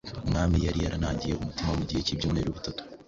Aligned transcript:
Umwami 0.25 0.57
yari 0.65 0.79
yarinangiye 0.85 1.33
umutima 1.35 1.69
mu 1.77 1.83
gihe 1.89 2.01
cy’ibyumweru 2.05 2.49
bitatu 2.57 2.81